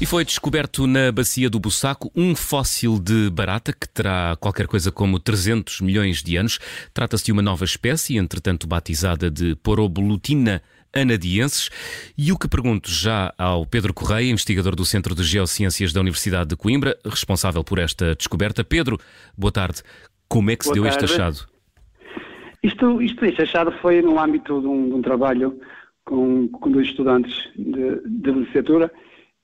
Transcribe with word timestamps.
E 0.00 0.06
foi 0.06 0.24
descoberto 0.24 0.86
na 0.86 1.12
bacia 1.12 1.50
do 1.50 1.60
Bussaco 1.60 2.10
um 2.16 2.34
fóssil 2.34 2.98
de 2.98 3.28
barata 3.28 3.70
que 3.70 3.86
terá 3.86 4.34
qualquer 4.40 4.66
coisa 4.66 4.90
como 4.90 5.20
300 5.20 5.82
milhões 5.82 6.22
de 6.22 6.38
anos. 6.38 6.58
Trata-se 6.94 7.26
de 7.26 7.32
uma 7.32 7.42
nova 7.42 7.66
espécie, 7.66 8.16
entretanto 8.16 8.66
batizada 8.66 9.30
de 9.30 9.54
Porobolutina 9.56 10.62
anadienses. 10.90 11.68
E 12.16 12.32
o 12.32 12.38
que 12.38 12.48
pergunto 12.48 12.90
já 12.90 13.34
ao 13.36 13.66
Pedro 13.66 13.92
Correia, 13.92 14.30
investigador 14.30 14.74
do 14.74 14.86
Centro 14.86 15.14
de 15.14 15.22
Geociências 15.22 15.92
da 15.92 16.00
Universidade 16.00 16.48
de 16.48 16.56
Coimbra, 16.56 16.96
responsável 17.04 17.62
por 17.62 17.78
esta 17.78 18.14
descoberta. 18.14 18.64
Pedro, 18.64 18.98
boa 19.36 19.52
tarde. 19.52 19.82
Como 20.30 20.50
é 20.50 20.56
que 20.56 20.64
se 20.64 20.70
boa 20.70 20.76
deu 20.76 20.84
tarde. 20.84 21.04
este 21.04 21.14
achado? 21.14 21.46
Isto, 22.62 23.02
isto, 23.02 23.22
este 23.26 23.42
achado 23.42 23.70
foi 23.82 24.00
no 24.00 24.18
âmbito 24.18 24.62
de 24.62 24.66
um, 24.66 24.88
de 24.88 24.94
um 24.94 25.02
trabalho 25.02 25.60
com, 26.06 26.48
com 26.48 26.70
dois 26.70 26.86
estudantes 26.86 27.34
de, 27.54 28.00
de 28.06 28.30
licenciatura 28.30 28.90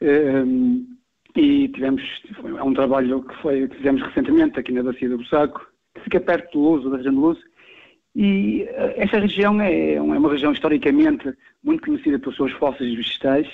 e 0.01 1.69
tivemos, 1.69 2.03
é 2.45 2.63
um 2.63 2.75
trabalho 2.75 3.23
que, 3.23 3.35
foi, 3.43 3.69
que 3.69 3.77
fizemos 3.77 4.03
recentemente 4.03 4.59
aqui 4.59 4.73
na 4.73 4.83
Bacia 4.83 5.09
do 5.09 5.19
Bussaco, 5.19 5.67
que 5.95 6.03
fica 6.03 6.21
perto 6.21 6.51
de 6.53 6.59
Luz, 6.59 6.85
da 6.85 6.97
região 6.97 7.15
de 7.15 7.21
Luz, 7.21 7.39
e 8.15 8.63
uh, 8.71 8.93
esta 8.97 9.19
região 9.19 9.61
é, 9.61 9.95
é 9.95 10.01
uma 10.01 10.31
região 10.31 10.53
historicamente 10.53 11.33
muito 11.63 11.83
conhecida 11.83 12.19
pelos 12.19 12.37
seus 12.37 12.53
fósseis 12.53 12.95
vegetais, 12.95 13.47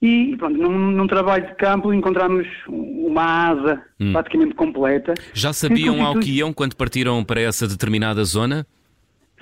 e 0.00 0.36
pronto, 0.36 0.58
num, 0.58 0.90
num, 0.90 1.06
trabalho 1.06 1.46
de 1.46 1.54
campo 1.54 1.92
encontramos 1.92 2.46
uma 2.68 3.48
asa 3.48 3.82
hum. 3.98 4.12
praticamente 4.12 4.54
completa. 4.54 5.14
Já 5.32 5.52
sabiam 5.54 6.04
ao 6.04 6.18
que 6.20 6.30
iam 6.30 6.52
quando 6.52 6.76
partiram 6.76 7.24
para 7.24 7.40
essa 7.40 7.66
determinada 7.66 8.22
zona? 8.24 8.66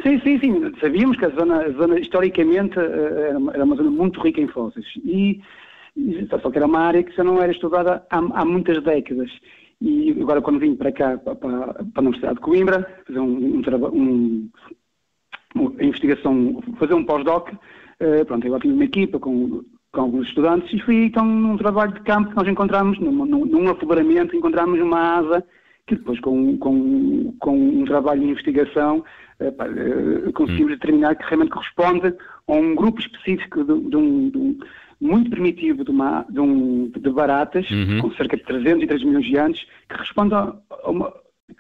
Sim, 0.03 0.21
sim, 0.21 0.39
sim. 0.39 0.73
Sabíamos 0.81 1.17
que 1.17 1.25
a 1.25 1.31
zona, 1.31 1.63
a 1.63 1.71
zona 1.71 1.99
historicamente 1.99 2.79
eh, 2.79 3.29
era 3.31 3.39
uma, 3.39 3.53
era 3.53 3.65
uma 3.65 3.77
zona 3.77 3.91
muito 3.91 4.21
rica 4.21 4.41
em 4.41 4.49
fósseis. 4.49 4.87
E 5.05 5.41
só 6.41 6.51
que 6.51 6.59
era 6.59 6.67
uma 6.67 6.81
área 6.81 7.03
que 7.03 7.15
já 7.15 7.23
não 7.23 7.41
era 7.41 7.53
estudada 7.53 8.05
há, 8.11 8.19
há 8.19 8.45
muitas 8.45 8.83
décadas. 8.83 9.31
E 9.81 10.11
agora, 10.21 10.41
quando 10.41 10.61
vim 10.61 10.75
para 10.77 10.93
cá, 10.93 11.19
para, 11.19 11.35
para 11.35 11.85
a 11.95 12.01
Universidade 12.01 12.37
de 12.37 12.41
Coimbra, 12.41 13.03
fazer 13.07 13.19
um, 13.19 13.63
um, 13.93 14.51
um 15.57 15.77
investigação, 15.81 16.63
fazer 16.79 16.95
um 16.95 17.05
pós-doc, 17.05 17.51
uh, 17.51 18.25
pronto, 18.27 18.47
eu 18.47 18.61
tive 18.61 18.75
uma 18.75 18.85
equipa 18.85 19.19
com, 19.19 19.63
com 19.93 20.01
alguns 20.01 20.29
estudantes 20.29 20.73
e 20.73 20.83
fui 20.85 21.05
então 21.05 21.25
num 21.25 21.57
trabalho 21.57 21.93
de 21.93 22.01
campo 22.01 22.31
que 22.31 22.37
nós 22.37 22.49
encontramos, 22.49 22.99
num, 22.99 23.25
num, 23.27 23.45
num 23.45 23.69
afloramento, 23.69 24.37
encontramos 24.37 24.81
uma 24.81 25.19
asa 25.19 25.45
que 25.87 25.97
depois 25.97 26.19
com, 26.21 26.57
com, 26.59 27.35
com 27.39 27.57
um 27.57 27.85
trabalho 27.85 28.21
de 28.21 28.29
investigação 28.29 29.05
uh, 29.41 30.33
conseguimos 30.33 30.73
hum. 30.73 30.77
determinar 30.77 31.15
que 31.15 31.25
realmente 31.25 31.51
corresponde 31.51 32.15
a 32.49 32.53
um 32.53 32.75
grupo 32.75 33.01
específico 33.01 33.65
de, 33.65 33.91
de 33.91 33.97
um, 33.97 34.31
de 34.31 34.39
um 34.39 34.59
muito 35.05 35.29
primitivo 35.29 35.85
de, 35.85 35.91
uma, 35.91 36.25
de, 36.31 36.41
um, 36.41 36.89
de 36.89 37.11
baratas, 37.11 37.71
uhum. 37.71 38.01
com 38.01 38.11
cerca 38.13 38.39
de 38.39 38.43
303 38.43 39.05
milhões 39.05 39.27
de 39.27 39.37
anos, 39.37 39.67
que 39.89 39.97
responde 39.97 40.35
a, 40.35 40.55
uma, 40.87 41.13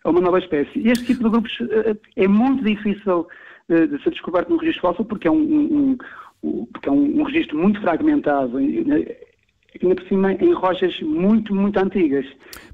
a 0.02 0.10
uma 0.10 0.20
nova 0.20 0.38
espécie. 0.38 0.78
E 0.78 0.90
este 0.90 1.04
tipo 1.04 1.24
de 1.24 1.30
grupos 1.30 1.52
uh, 1.60 1.98
é 2.16 2.26
muito 2.26 2.64
difícil 2.64 3.26
uh, 3.68 3.86
de 3.86 4.02
ser 4.02 4.10
descoberto 4.10 4.48
no 4.48 4.56
registro 4.56 4.80
fóssil 4.80 5.04
porque 5.04 5.28
é 5.28 5.30
um, 5.30 5.36
um, 5.36 5.98
um 6.42 6.66
porque 6.72 6.88
é 6.88 6.92
um, 6.92 7.20
um, 7.20 7.22
registro 7.24 7.58
muito 7.58 7.80
fragmentado, 7.82 8.56
ainda 8.56 9.94
por 9.94 10.08
cima 10.08 10.32
em 10.32 10.52
rochas 10.54 10.98
muito, 11.00 11.54
muito 11.54 11.78
antigas. 11.78 12.24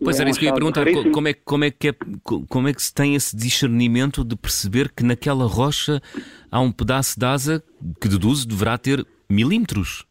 Pois 0.02 0.18
é 0.18 0.22
era 0.22 0.30
isso 0.30 0.38
que 0.38 0.44
eu 0.44 0.50
ia 0.50 0.54
perguntar, 0.54 0.86
como 1.12 1.28
é, 1.28 1.34
como, 1.34 1.64
é 1.64 1.70
que 1.70 1.88
é, 1.88 1.94
como 2.22 2.68
é 2.68 2.72
que 2.72 2.82
se 2.82 2.94
tem 2.94 3.16
esse 3.16 3.36
discernimento 3.36 4.24
de 4.24 4.36
perceber 4.36 4.92
que 4.92 5.02
naquela 5.02 5.46
rocha 5.46 6.00
há 6.50 6.60
um 6.60 6.70
pedaço 6.70 7.18
de 7.18 7.26
asa 7.26 7.62
que 8.00 8.06
deduzo 8.06 8.46
deverá 8.46 8.78
ter 8.78 9.04
milímetros? 9.28 10.04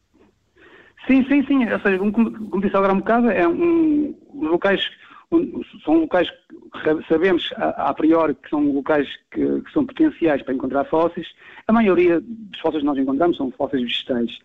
Sim, 1.07 1.25
sim, 1.25 1.43
sim. 1.45 1.71
Ou 1.71 1.79
seja, 1.79 1.97
como, 1.97 2.11
como 2.13 2.61
disse 2.61 2.75
agora 2.75 2.93
um 2.93 2.99
bocado, 2.99 3.29
é 3.29 3.47
um, 3.47 4.15
locais, 4.33 4.89
um, 5.31 5.61
são 5.83 6.01
locais 6.01 6.29
que 6.29 7.07
sabemos 7.07 7.51
a, 7.55 7.89
a, 7.89 7.93
priori 7.93 8.35
que 8.35 8.49
são 8.49 8.61
locais 8.71 9.07
que, 9.31 9.61
que, 9.61 9.71
são 9.71 9.85
potenciais 9.85 10.41
para 10.41 10.53
encontrar 10.53 10.85
fósseis. 10.85 11.27
A 11.67 11.73
maioria 11.73 12.21
dos 12.21 12.59
fósseis 12.59 12.81
que 12.81 12.87
nós 12.87 12.97
encontramos 12.97 13.37
são 13.37 13.51
fósseis 13.51 13.83
vegetais. 13.83 14.39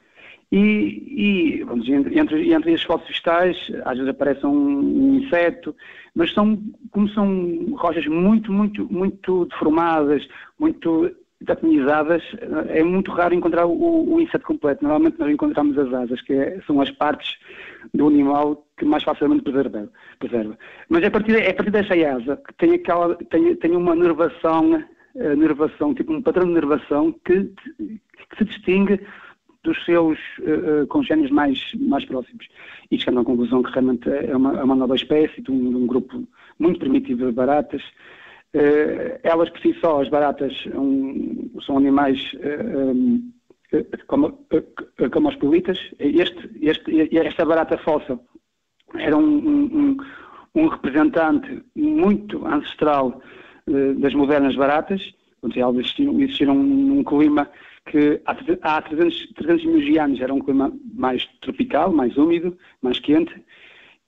E, 0.52 1.58
e 1.58 1.64
vamos, 1.64 1.88
entre, 1.88 2.18
entre, 2.18 2.52
entre 2.52 2.72
esses 2.72 2.86
fósseis 2.86 3.08
vegetais, 3.08 3.72
às 3.84 3.96
vezes 3.96 4.08
aparece 4.08 4.46
um 4.46 5.16
inseto, 5.16 5.74
mas 6.14 6.32
são, 6.32 6.62
como 6.90 7.08
são 7.08 7.74
rochas 7.76 8.06
muito, 8.06 8.52
muito, 8.52 8.90
muito 8.92 9.46
deformadas, 9.46 10.26
muito 10.58 11.10
detonizadas, 11.44 12.22
é 12.68 12.82
muito 12.82 13.10
raro 13.12 13.34
encontrar 13.34 13.66
o, 13.66 14.14
o, 14.14 14.20
inseto 14.20 14.46
completo. 14.46 14.82
Normalmente 14.82 15.18
nós 15.18 15.30
encontramos 15.30 15.78
as 15.78 15.92
asas, 15.92 16.20
que 16.22 16.32
é, 16.32 16.60
são 16.66 16.80
as 16.80 16.90
partes 16.90 17.36
do 17.92 18.06
animal 18.06 18.64
que 18.76 18.84
mais 18.84 19.02
facilmente 19.02 19.42
preserva. 19.42 19.88
preserva. 20.18 20.58
Mas 20.88 21.02
é 21.02 21.06
a 21.06 21.10
partir, 21.10 21.36
é 21.36 21.50
a 21.50 21.54
partir 21.54 21.70
dessa 21.70 21.94
asa 21.94 22.36
que 22.36 22.54
tem, 22.54 22.74
aquela, 22.74 23.14
tem, 23.16 23.54
tem 23.56 23.76
uma 23.76 23.94
nervação, 23.94 24.84
uh, 25.14 25.36
nervação, 25.36 25.94
tipo 25.94 26.12
um 26.12 26.22
padrão 26.22 26.46
de 26.46 26.54
nervação 26.54 27.14
que, 27.24 27.44
que 27.78 28.36
se 28.38 28.44
distingue 28.44 29.00
dos 29.62 29.82
seus 29.84 30.18
uh, 30.40 30.86
congêneres 30.88 31.30
mais, 31.30 31.60
mais 31.74 32.04
próximos. 32.04 32.48
E 32.90 32.98
chegando 32.98 33.20
à 33.20 33.24
conclusão 33.24 33.62
que 33.62 33.72
realmente 33.72 34.08
é 34.08 34.36
uma, 34.36 34.60
é 34.60 34.64
uma 34.64 34.76
nova 34.76 34.94
espécie, 34.94 35.40
de 35.40 35.50
um, 35.50 35.70
de 35.70 35.76
um 35.76 35.86
grupo 35.86 36.26
muito 36.58 36.78
primitivo 36.78 37.26
de 37.26 37.32
baratas, 37.32 37.82
elas 39.22 39.50
por 39.50 39.60
si 39.60 39.74
só, 39.80 40.00
as 40.00 40.08
baratas, 40.08 40.52
um, 40.74 41.50
são 41.66 41.76
animais 41.78 42.32
uh, 42.34 42.92
um, 42.92 43.32
como, 44.06 44.28
uh, 44.28 45.10
como 45.10 45.28
os 45.28 45.36
politas. 45.36 45.78
Este, 45.98 46.50
este, 46.62 47.18
esta 47.18 47.44
barata 47.44 47.76
fóssil 47.78 48.20
era 48.94 49.16
um, 49.16 49.24
um, 49.24 49.96
um 50.54 50.68
representante 50.68 51.64
muito 51.74 52.46
ancestral 52.46 53.20
das 53.96 54.14
modernas 54.14 54.54
baratas. 54.54 55.02
Elas 55.56 55.76
existiram, 55.76 56.20
existiram 56.20 56.54
num 56.54 57.02
clima 57.02 57.50
que 57.86 58.20
há 58.62 58.80
300, 58.82 59.32
300 59.34 59.64
milhões 59.64 59.84
de 59.84 59.98
anos 59.98 60.20
era 60.20 60.32
um 60.32 60.40
clima 60.40 60.72
mais 60.94 61.26
tropical, 61.40 61.92
mais 61.92 62.16
úmido, 62.16 62.56
mais 62.80 62.98
quente, 62.98 63.34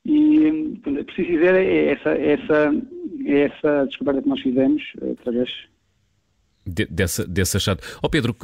e 0.06 0.78
é 0.86 1.02
preciso 1.02 1.28
dizer 1.28 1.54
é 1.56 1.90
essa, 1.90 2.10
essa, 2.10 2.82
é 3.26 3.46
essa 3.46 3.86
descoberta 3.86 4.22
que 4.22 4.28
nós 4.28 4.40
fizemos 4.40 4.82
eh, 5.02 5.12
através 5.18 5.50
de, 6.66 6.84
dessa, 6.86 7.26
desse 7.26 7.56
achado. 7.56 7.80
Ó 8.02 8.06
oh 8.06 8.10
Pedro, 8.10 8.34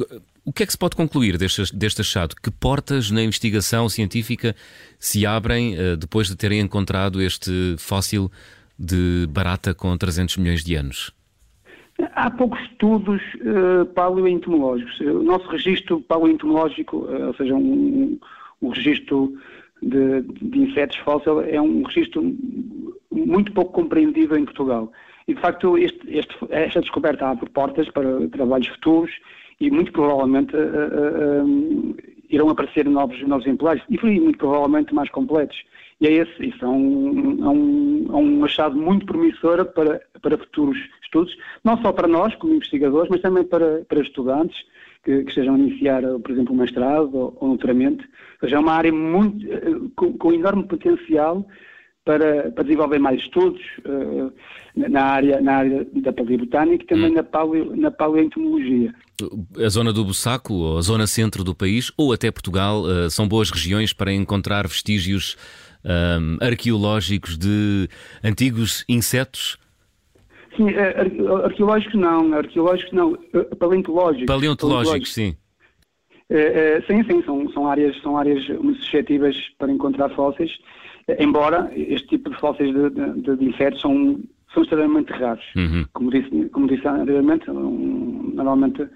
o 0.45 0.53
que 0.53 0.63
é 0.63 0.65
que 0.65 0.71
se 0.71 0.77
pode 0.77 0.95
concluir 0.95 1.37
deste, 1.37 1.75
deste 1.75 2.01
achado? 2.01 2.35
Que 2.35 2.49
portas 2.49 3.11
na 3.11 3.21
investigação 3.21 3.89
científica 3.89 4.55
se 4.97 5.25
abrem 5.25 5.73
uh, 5.73 5.97
depois 5.97 6.27
de 6.27 6.35
terem 6.35 6.59
encontrado 6.59 7.21
este 7.21 7.75
fóssil 7.77 8.31
de 8.79 9.27
barata 9.29 9.73
com 9.73 9.95
300 9.97 10.37
milhões 10.37 10.63
de 10.63 10.75
anos? 10.75 11.11
Há 12.15 12.31
poucos 12.31 12.59
estudos 12.61 13.21
uh, 13.35 13.85
paleoentomológicos. 13.93 14.99
O 15.01 15.23
nosso 15.23 15.47
registro 15.49 16.01
paleoentomológico, 16.01 16.97
uh, 16.97 17.27
ou 17.27 17.35
seja, 17.35 17.53
um, 17.53 18.17
um 18.61 18.69
registro 18.69 19.37
de, 19.81 20.21
de 20.21 20.59
insetos 20.59 20.97
fósseis 20.97 21.47
é 21.49 21.61
um 21.61 21.83
registro 21.83 22.35
muito 23.13 23.51
pouco 23.53 23.71
compreendido 23.71 24.37
em 24.37 24.45
Portugal. 24.45 24.91
E, 25.27 25.33
de 25.33 25.41
facto, 25.41 25.77
este, 25.77 26.01
este, 26.07 26.35
esta 26.49 26.81
descoberta 26.81 27.27
abre 27.27 27.49
portas 27.49 27.89
para 27.89 28.27
trabalhos 28.29 28.67
futuros 28.67 29.11
e, 29.59 29.71
muito 29.71 29.91
provavelmente, 29.91 30.55
uh, 30.55 30.59
uh, 30.59 31.45
uh, 31.45 31.95
irão 32.29 32.49
aparecer 32.49 32.85
novos, 32.85 33.21
novos 33.27 33.45
exemplares 33.45 33.81
e, 33.89 33.97
muito 34.19 34.37
provavelmente, 34.37 34.93
mais 34.93 35.09
completos. 35.09 35.57
E 36.01 36.07
é 36.07 36.11
esse, 36.11 36.45
isso 36.45 36.65
é 36.65 36.67
um, 36.67 37.45
é 37.45 37.49
um, 37.49 38.05
é 38.09 38.15
um 38.15 38.45
achado 38.45 38.75
muito 38.75 39.05
promissor 39.05 39.63
para, 39.67 40.01
para 40.21 40.37
futuros 40.37 40.77
estudos, 41.03 41.35
não 41.63 41.77
só 41.81 41.93
para 41.93 42.07
nós, 42.07 42.35
como 42.35 42.55
investigadores, 42.55 43.09
mas 43.09 43.21
também 43.21 43.43
para, 43.43 43.85
para 43.87 44.01
estudantes 44.01 44.57
que, 45.03 45.23
que 45.23 45.29
estejam 45.29 45.55
a 45.55 45.59
iniciar, 45.59 46.01
por 46.01 46.31
exemplo, 46.31 46.53
um 46.53 46.57
mestrado 46.57 47.15
ou, 47.15 47.37
ou 47.39 47.49
doutoramento. 47.49 48.03
Ou 48.03 48.39
seja, 48.41 48.57
é 48.57 48.59
uma 48.59 48.73
área 48.73 48.91
muito, 48.91 49.45
eh, 49.45 49.59
com, 49.95 50.17
com 50.17 50.33
enorme 50.33 50.63
potencial 50.63 51.45
para, 52.05 52.51
para, 52.51 52.63
desenvolver 52.63 52.99
mais 52.99 53.21
estudos 53.21 53.61
uh, 53.85 54.31
na, 54.75 55.03
área, 55.03 55.41
na 55.41 55.57
área 55.57 55.87
da 55.93 56.11
paleobotânica 56.11 56.83
e 56.83 56.87
também 56.87 57.11
hum. 57.11 57.15
na, 57.15 57.23
paleo, 57.23 57.75
na 57.75 57.91
paleoentomologia. 57.91 58.93
A 59.63 59.69
zona 59.69 59.93
do 59.93 60.03
Bussaco, 60.03 60.53
ou 60.53 60.77
a 60.77 60.81
zona 60.81 61.07
centro 61.07 61.43
do 61.43 61.55
país, 61.55 61.91
ou 61.97 62.11
até 62.11 62.31
Portugal, 62.31 62.81
uh, 62.81 63.09
são 63.09 63.27
boas 63.27 63.49
regiões 63.49 63.93
para 63.93 64.11
encontrar 64.11 64.67
vestígios 64.67 65.37
um, 65.85 66.37
arqueológicos 66.45 67.37
de 67.37 67.89
antigos 68.23 68.85
insetos 68.87 69.57
Sim, 70.55 70.69
é, 70.69 70.99
arqueológicos 71.45 71.99
não, 71.99 72.33
arqueológicos 72.33 72.93
não, 72.93 73.17
eh, 73.33 73.55
paleontológicos. 73.55 74.27
Paleontológicos, 74.27 75.13
sim. 75.13 75.35
É, 76.29 76.81
sim, 76.87 77.03
sim, 77.03 77.23
são, 77.23 77.51
são, 77.51 77.67
áreas, 77.67 77.99
são 78.01 78.17
áreas 78.17 78.47
muito 78.49 78.81
suscetíveis 78.83 79.35
para 79.57 79.71
encontrar 79.71 80.09
fósseis, 80.09 80.51
embora 81.19 81.71
este 81.75 82.07
tipo 82.07 82.29
de 82.29 82.39
fósseis 82.39 82.73
de, 82.73 82.89
de, 82.89 83.35
de 83.35 83.45
insetos 83.45 83.81
são, 83.81 84.19
são 84.53 84.63
extremamente 84.63 85.11
raros. 85.11 85.45
Uhum. 85.55 85.85
Como, 85.93 86.09
disse, 86.11 86.49
como 86.49 86.67
disse 86.67 86.87
anteriormente, 86.87 87.49
um, 87.49 88.31
normalmente 88.33 88.87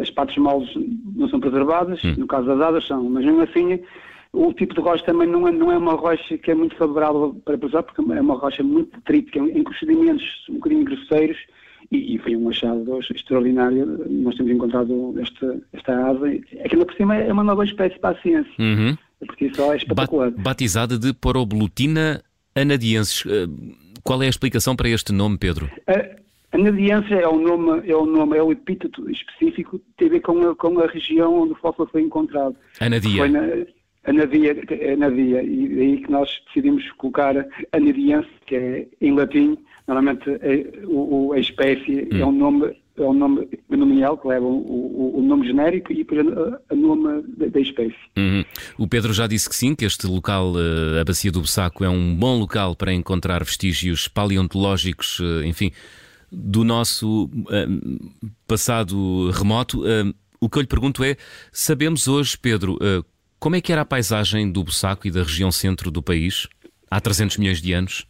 as 0.00 0.10
partes 0.10 0.36
moles 0.36 0.68
não 1.14 1.28
são 1.28 1.40
preservadas, 1.40 2.02
uhum. 2.02 2.14
no 2.18 2.26
caso 2.26 2.46
das 2.46 2.60
asas 2.60 2.86
são, 2.86 3.04
mas 3.04 3.24
mesmo 3.24 3.42
assim 3.42 3.80
o 4.32 4.52
tipo 4.52 4.74
de 4.74 4.80
rocha 4.80 5.04
também 5.04 5.26
não 5.26 5.48
é, 5.48 5.52
não 5.52 5.72
é 5.72 5.78
uma 5.78 5.94
rocha 5.94 6.36
que 6.36 6.50
é 6.50 6.54
muito 6.54 6.76
favorável 6.76 7.40
para 7.44 7.56
pousar, 7.56 7.82
porque 7.82 8.00
é 8.00 8.20
uma 8.20 8.34
rocha 8.34 8.62
muito 8.62 8.94
detrítica, 8.96 9.38
em 9.38 9.62
procedimentos 9.62 10.24
um 10.50 10.54
bocadinho 10.54 10.84
grosseiros, 10.84 11.38
e, 11.90 12.16
e, 12.16 12.18
foi 12.18 12.36
um 12.36 12.48
achado 12.48 12.98
extraordinário. 12.98 14.04
Nós 14.08 14.34
temos 14.34 14.50
encontrado 14.50 15.14
esta, 15.20 15.60
esta 15.72 16.08
ave. 16.08 16.44
Aquilo 16.64 16.84
por 16.84 16.94
cima 16.96 17.14
é 17.14 17.32
uma 17.32 17.44
nova 17.44 17.64
espécie 17.64 17.96
para 18.00 18.18
a 18.18 18.20
ciência. 18.20 18.52
Uhum. 18.58 18.96
Porque 19.24 19.52
só 19.54 19.72
é 19.72 19.76
espetacular. 19.76 20.30
Batizada 20.30 20.98
de 20.98 21.12
Poroblutina 21.12 22.22
anadiensis. 22.54 23.24
Eh, 23.26 23.46
qual 24.02 24.22
é 24.22 24.26
a 24.26 24.30
explicação 24.30 24.74
para 24.76 24.88
este 24.88 25.12
nome, 25.12 25.38
Pedro? 25.38 25.70
A 25.86 26.56
anadiense 26.56 27.12
é 27.12 27.28
o 27.28 27.38
nome, 27.38 27.88
é 27.88 27.94
o 27.94 28.06
nome, 28.06 28.36
é 28.36 28.42
o 28.42 28.52
epíteto 28.52 29.10
específico, 29.10 29.80
tem 29.96 30.08
a 30.08 30.10
ver 30.12 30.20
com 30.20 30.50
a, 30.50 30.56
com 30.56 30.78
a 30.78 30.86
região 30.86 31.42
onde 31.42 31.52
o 31.52 31.56
fóssil 31.56 31.86
foi 31.86 32.02
encontrado. 32.02 32.56
Anadia. 32.80 33.18
Foi 33.18 33.28
na, 33.28 33.40
anadia, 34.04 34.56
anadia, 34.92 35.42
e 35.42 35.68
daí 35.68 36.02
que 36.02 36.10
nós 36.10 36.30
decidimos 36.46 36.90
colocar 36.92 37.34
anadiense, 37.72 38.28
que 38.46 38.54
é 38.54 38.86
em 39.00 39.12
latim, 39.12 39.58
normalmente 39.86 40.30
é, 40.30 40.84
o, 40.84 41.32
a 41.32 41.38
espécie 41.38 42.08
hum. 42.12 42.20
é 42.20 42.24
um 42.24 42.32
nome 42.32 42.76
é 42.98 43.02
um 43.06 43.14
nome 43.14 43.46
que 43.46 44.28
leva 44.28 44.44
o, 44.44 44.56
o, 44.56 45.18
o 45.18 45.22
nome 45.22 45.46
genérico 45.46 45.92
e 45.92 45.96
depois 45.96 46.26
a, 46.70 46.74
nome 46.74 47.22
da, 47.36 47.46
da 47.46 47.60
espécie. 47.60 47.96
Uhum. 48.16 48.44
O 48.78 48.88
Pedro 48.88 49.12
já 49.12 49.26
disse 49.26 49.48
que 49.48 49.56
sim, 49.56 49.74
que 49.74 49.84
este 49.84 50.06
local, 50.06 50.52
eh, 50.56 51.00
a 51.00 51.04
Bacia 51.04 51.30
do 51.30 51.40
Bussaco, 51.40 51.84
é 51.84 51.88
um 51.88 52.14
bom 52.14 52.38
local 52.38 52.74
para 52.74 52.92
encontrar 52.92 53.42
vestígios 53.44 54.08
paleontológicos, 54.08 55.20
eh, 55.20 55.46
enfim, 55.46 55.72
do 56.30 56.64
nosso 56.64 57.24
uh, 57.24 58.10
passado 58.46 59.30
remoto. 59.30 59.82
O 60.40 60.48
que 60.48 60.58
eu 60.58 60.62
lhe 60.62 60.66
pergunto 60.66 61.04
é: 61.04 61.16
sabemos 61.52 62.08
hoje, 62.08 62.36
Pedro, 62.36 62.78
como 63.38 63.54
é 63.54 63.60
que 63.60 63.72
era 63.72 63.82
a 63.82 63.86
paisagem 63.86 64.50
do 64.50 64.64
Bussaco 64.64 65.06
e 65.06 65.10
da 65.10 65.22
região 65.22 65.52
centro 65.52 65.90
do 65.90 66.02
país 66.02 66.48
há 66.90 67.00
300 67.00 67.36
milhões 67.36 67.62
de 67.62 67.72
anos? 67.72 68.06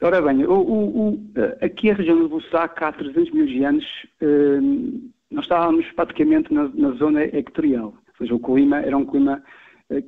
Ora 0.00 0.20
bem, 0.20 0.44
o, 0.44 0.52
o, 0.52 1.08
o, 1.08 1.30
aqui 1.60 1.90
a 1.90 1.94
região 1.94 2.18
do 2.18 2.28
Bussaco 2.28 2.84
há 2.84 2.92
300 2.92 3.30
milhões 3.32 3.50
de 3.50 3.64
anos 3.64 3.84
nós 5.30 5.44
estávamos 5.44 5.86
praticamente 5.92 6.52
na, 6.52 6.68
na, 6.74 6.90
zona 6.92 7.24
equatorial, 7.24 7.94
ou 8.08 8.16
seja, 8.18 8.34
o 8.34 8.40
clima 8.40 8.78
era 8.78 8.96
um 8.96 9.04
clima 9.04 9.42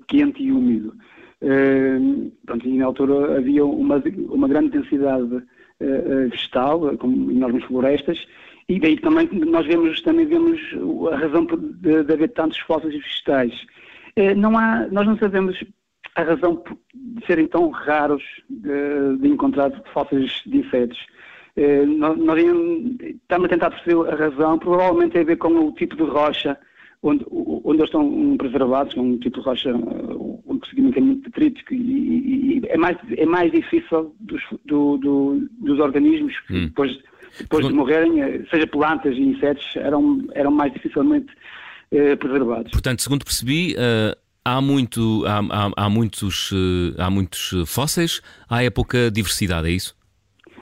quente 0.07 0.43
e 0.43 0.53
úmido. 0.53 0.95
Pronto, 2.47 2.69
e 2.69 2.79
na 2.79 2.87
altura 2.87 3.39
havia 3.39 3.65
uma, 3.65 4.03
uma 4.31 4.49
grande 4.49 4.71
densidade 4.71 5.35
uh, 5.35 6.31
vegetal, 6.31 6.97
com 6.99 7.31
enormes 7.31 7.65
florestas, 7.65 8.27
e 8.69 8.79
daí 8.79 8.99
também 9.01 9.29
nós 9.33 9.67
vemos, 9.67 10.01
também 10.03 10.27
vemos 10.27 10.61
a 11.13 11.17
razão 11.17 11.47
de, 11.47 12.05
de 12.05 12.13
haver 12.13 12.31
tantos 12.31 12.59
fósseis 12.59 12.95
vegetais. 12.95 13.67
Não 14.37 14.59
há, 14.59 14.89
nós 14.91 15.07
não 15.07 15.17
sabemos 15.17 15.63
a 16.19 16.25
razão 16.25 16.63
de 16.95 17.27
serem 17.27 17.47
tão 17.47 17.71
raros 17.71 18.23
de, 18.51 19.19
de 19.21 19.29
encontrar 19.29 19.71
fósseis 19.93 20.43
de 20.45 20.59
insetos. 20.59 20.99
Uh, 21.57 21.87
nós, 21.87 22.19
nós 22.19 22.39
estamos 23.01 23.47
a 23.47 23.49
tentar 23.49 23.71
perceber 23.71 24.11
a 24.11 24.17
razão, 24.17 24.59
provavelmente 24.59 25.13
tem 25.13 25.23
a 25.23 25.27
ver 25.27 25.37
com 25.37 25.49
o 25.49 25.73
tipo 25.73 25.97
de 25.97 26.03
rocha 26.03 26.59
onde, 27.03 27.25
onde 27.31 27.79
eles 27.79 27.89
estão 27.89 28.37
preservados, 28.37 28.97
um 28.97 29.17
tipo 29.19 29.39
de 29.39 29.45
rocha 29.45 29.73
um 29.73 30.59
procedimento 30.59 30.99
é 30.99 31.03
muito 31.03 31.23
detrítico 31.23 31.73
e, 31.73 32.59
e, 32.59 32.63
é, 32.69 32.77
mais, 32.77 32.97
é 33.17 33.27
mais 33.27 33.53
difícil 33.53 34.15
dos, 34.19 34.43
do, 34.65 34.97
do, 34.97 35.49
dos 35.61 35.79
organismos 35.79 36.35
hum. 36.51 36.67
depois, 36.67 36.99
depois 37.39 37.67
de 37.67 37.73
morrerem, 37.73 38.21
eh, 38.21 38.45
seja 38.51 38.67
plantas 38.67 39.17
e 39.17 39.21
insetos, 39.21 39.65
eram, 39.77 40.27
eram 40.35 40.51
mais 40.51 40.73
dificilmente 40.73 41.33
eh, 41.93 42.17
preservados. 42.17 42.73
Portanto, 42.73 43.03
segundo 43.03 43.25
percebi, 43.25 43.75
uh, 43.75 44.17
há, 44.57 44.61
muito, 44.61 45.25
há, 45.27 45.39
há, 45.39 45.85
há 45.85 45.91
muitos, 45.91 46.53
uh, 46.53 46.95
há 46.99 47.11
muitos 47.11 47.55
fósseis, 47.67 48.21
há 48.49 48.63
é 48.63 48.71
pouca 48.71 49.11
diversidade, 49.11 49.69
é 49.69 49.73
isso? 49.73 49.97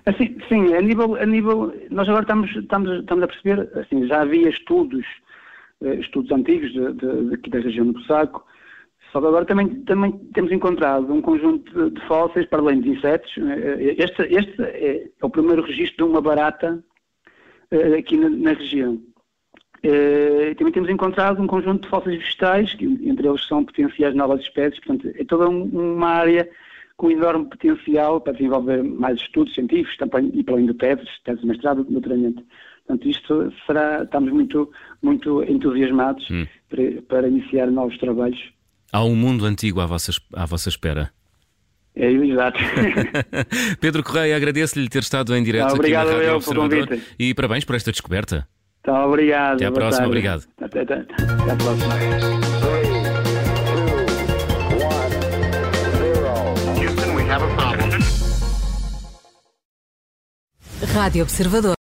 Assim, 0.05 0.37
sim, 0.49 0.75
a 0.75 0.81
nível, 0.81 1.17
a 1.17 1.27
nível, 1.27 1.75
nós 1.91 2.09
agora 2.09 2.23
estamos, 2.23 2.55
estamos, 2.55 3.01
estamos 3.01 3.25
a 3.25 3.27
perceber, 3.27 3.71
assim, 3.77 4.07
já 4.07 4.23
havia 4.23 4.49
estudos, 4.49 5.05
estudos 6.01 6.31
antigos 6.31 6.73
de, 6.73 6.93
de, 6.93 7.37
de, 7.37 7.51
da 7.51 7.59
região 7.59 7.91
do 7.91 8.01
Saco, 8.05 8.47
só 9.17 9.21
que 9.21 9.29
agora 9.29 9.47
também, 9.47 9.69
também 9.85 10.13
temos 10.35 10.53
encontrado 10.53 11.11
um 11.11 11.23
conjunto 11.23 11.91
de 11.91 12.01
fósseis, 12.07 12.47
para 12.47 12.61
além 12.61 12.81
de 12.81 12.91
insetos. 12.91 13.33
Eh, 13.39 13.95
este, 13.97 14.23
este 14.25 14.63
é, 14.63 15.09
o 15.23 15.31
primeiro 15.31 15.63
registro 15.63 16.05
de 16.05 16.13
uma 16.13 16.21
barata 16.21 16.85
eh, 17.71 17.97
aqui 17.97 18.17
na, 18.19 18.29
na 18.29 18.53
região. 18.53 19.01
Eh, 19.89 20.55
também 20.55 20.73
temos 20.73 20.91
encontrado 20.91 21.41
um 21.41 21.47
conjunto 21.47 21.83
de 21.83 21.89
fósseis 21.89 22.19
vegetais, 22.19 22.75
que 22.75 22.85
entre 23.05 23.29
eles 23.29 23.47
são 23.47 23.65
potenciais 23.65 24.17
novas 24.17 24.41
espécies, 24.41 24.81
portanto, 24.81 25.15
é 25.17 25.25
toda 25.25 25.49
uma 25.49 26.09
área 26.09 26.49
com 26.97 27.09
enorme 27.09 27.45
potencial 27.45 28.21
para 28.21 28.33
desenvolver 28.33 28.83
mais 28.83 29.21
estudos 29.21 29.55
científicos 29.55 29.97
também, 29.97 30.33
e 30.35 30.43
para 30.43 30.55
além 30.55 30.67
de 30.67 30.75
teses, 30.75 31.09
teses 31.25 31.41
de 31.41 31.47
mestrado, 31.47 31.87
naturalmente. 31.89 32.45
Portanto, 32.85 33.09
isto 33.09 33.53
será, 33.65 34.03
estamos 34.03 34.33
muito, 34.33 34.69
muito 35.03 35.45
entusiasmados 35.45 36.29
hum. 36.31 36.47
para, 36.69 37.03
para 37.03 37.29
iniciar 37.29 37.71
novos 37.71 37.97
trabalhos 37.99 38.41
Há 38.93 39.05
um 39.05 39.15
mundo 39.15 39.45
antigo 39.45 39.81
à 39.81 39.87
vossa, 39.87 40.13
à 40.33 40.47
vossa 40.47 40.69
espera. 40.69 41.11
É, 41.95 42.11
exato. 42.11 42.59
Pedro 43.81 44.03
Correia, 44.03 44.37
agradeço-lhe 44.37 44.89
ter 44.89 45.01
estado 45.01 45.35
em 45.35 45.43
direto 45.43 45.77
aqui 45.77 45.93
na 45.93 45.99
Rádio 45.99 46.23
eu 46.23 46.37
Observador 46.37 46.99
e 47.19 47.35
parabéns 47.35 47.65
por 47.65 47.75
esta 47.75 47.91
descoberta. 47.91 48.47
Tá, 48.87 49.05
obrigado. 49.05 49.57
Até 49.57 49.67
à 49.67 49.73
próxima, 49.73 49.97
tarde. 49.97 50.07
obrigado. 50.07 50.45
Até, 50.63 50.81
até, 50.83 50.95
até 50.95 51.51
à 51.51 51.57
próxima. 51.57 51.95
Rádio 60.95 61.25
Observador. 61.25 61.75